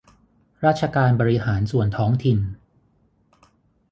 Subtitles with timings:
[0.65, 2.39] ราชการบริหารส่วนท้องถิ่น